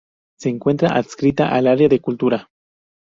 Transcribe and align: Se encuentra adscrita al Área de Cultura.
Se 0.39 0.49
encuentra 0.49 0.95
adscrita 0.97 1.49
al 1.53 1.67
Área 1.67 1.87
de 1.87 2.01
Cultura. 2.01 2.49